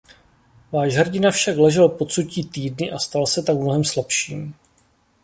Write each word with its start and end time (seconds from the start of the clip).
Váš 0.71 0.95
hrdina 0.95 1.31
však 1.31 1.57
ležel 1.57 1.89
pod 1.89 2.11
sutí 2.11 2.43
týdny 2.45 2.91
a 2.91 2.99
stal 2.99 3.27
se 3.27 3.43
tak 3.43 3.57
mnohem 3.57 3.83
slabším. 3.83 4.53